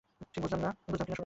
ঠিক 0.33 0.41
বুঝলাম 0.43 0.59
কি 0.59 0.65
না, 0.65 0.71
শোনো 0.83 0.97
তো। 0.99 1.13